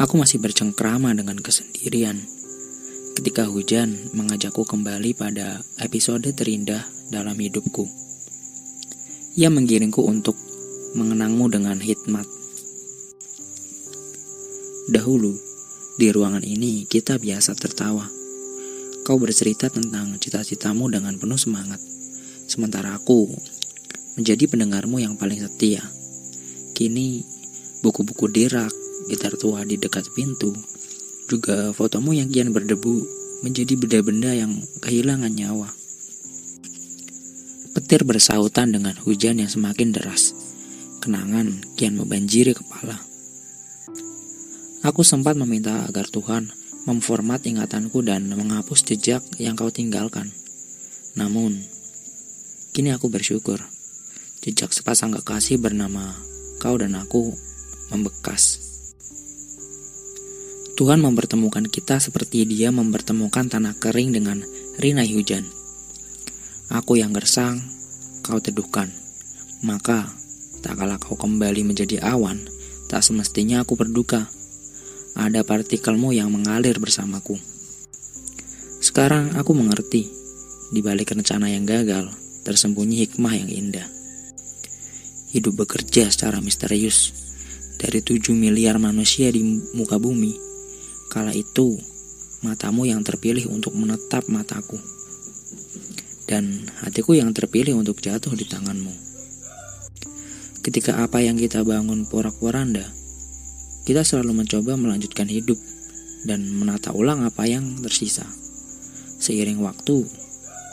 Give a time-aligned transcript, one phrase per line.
[0.00, 2.24] Aku masih bercengkrama dengan kesendirian
[3.20, 7.84] ketika hujan mengajakku kembali pada episode terindah dalam hidupku.
[9.36, 10.40] Ia menggiringku untuk
[10.96, 12.24] mengenangmu dengan hikmat.
[14.88, 15.36] Dahulu,
[16.00, 18.08] di ruangan ini kita biasa tertawa.
[19.04, 21.76] Kau bercerita tentang cita-citamu dengan penuh semangat,
[22.48, 23.28] sementara aku
[24.16, 25.84] menjadi pendengarmu yang paling setia.
[26.72, 27.20] Kini,
[27.84, 28.72] buku-buku dirak,
[29.10, 30.54] gitar tua di dekat pintu,
[31.26, 33.02] juga fotomu yang kian berdebu
[33.42, 35.68] menjadi benda-benda yang kehilangan nyawa.
[37.74, 40.34] Petir bersautan dengan hujan yang semakin deras.
[41.02, 42.98] Kenangan kian membanjiri kepala.
[44.80, 46.50] Aku sempat meminta agar Tuhan
[46.88, 50.32] memformat ingatanku dan menghapus jejak yang kau tinggalkan.
[51.14, 51.60] Namun,
[52.72, 53.60] kini aku bersyukur.
[54.40, 56.16] Jejak sepasang kekasih bernama
[56.60, 57.36] kau dan aku
[57.92, 58.69] membekas.
[60.80, 64.40] Tuhan mempertemukan kita seperti dia mempertemukan tanah kering dengan
[64.80, 65.44] rinai hujan.
[66.72, 67.60] Aku yang gersang,
[68.24, 68.88] kau teduhkan.
[69.60, 70.08] Maka,
[70.64, 72.48] tak kala kau kembali menjadi awan,
[72.88, 74.24] tak semestinya aku berduka
[75.20, 77.36] ada partikelmu yang mengalir bersamaku.
[78.80, 80.08] Sekarang aku mengerti,
[80.72, 82.08] di balik rencana yang gagal,
[82.48, 83.84] tersembunyi hikmah yang indah.
[85.28, 87.12] Hidup bekerja secara misterius
[87.76, 89.44] dari tujuh miliar manusia di
[89.76, 90.49] muka bumi.
[91.10, 91.74] Kala itu,
[92.46, 94.78] matamu yang terpilih untuk menetap mataku.
[96.30, 98.94] Dan hatiku yang terpilih untuk jatuh di tanganmu.
[100.62, 102.86] Ketika apa yang kita bangun porak-poranda,
[103.82, 105.58] kita selalu mencoba melanjutkan hidup
[106.30, 108.22] dan menata ulang apa yang tersisa.
[109.18, 110.06] Seiring waktu,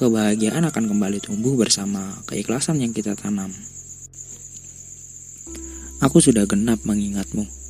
[0.00, 3.52] kebahagiaan akan kembali tumbuh bersama keikhlasan yang kita tanam.
[6.00, 7.61] Aku sudah genap mengingatmu.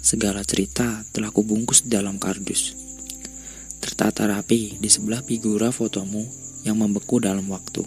[0.00, 2.74] Segala cerita telah kubungkus dalam kardus.
[3.78, 6.24] Tertata rapi di sebelah figura fotomu
[6.62, 7.86] yang membeku dalam waktu.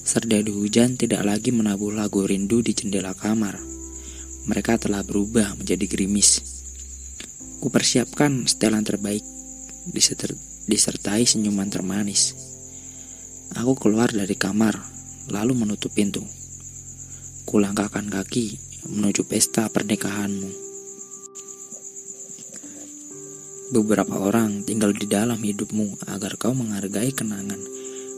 [0.00, 3.70] Serdadu hujan tidak lagi menabuh lagu rindu di jendela kamar
[4.48, 6.40] mereka telah berubah menjadi gerimis.
[7.60, 9.20] Kupersiapkan setelan terbaik,
[10.64, 12.32] disertai senyuman termanis.
[13.52, 14.80] Aku keluar dari kamar,
[15.28, 16.24] lalu menutup pintu.
[17.44, 18.56] Kulangkahkan kaki
[18.88, 20.69] menuju pesta pernikahanmu.
[23.70, 27.62] Beberapa orang tinggal di dalam hidupmu agar kau menghargai kenangan.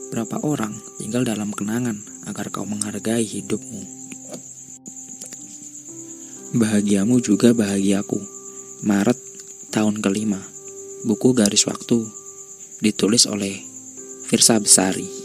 [0.08, 3.84] Berapa orang tinggal dalam kenangan agar kau menghargai hidupmu.
[6.56, 8.16] Bahagiamu juga bahagiaku.
[8.88, 9.20] Maret
[9.68, 10.40] tahun kelima.
[11.04, 12.00] Buku garis waktu
[12.80, 13.60] ditulis oleh
[14.24, 15.21] Firsa Besari.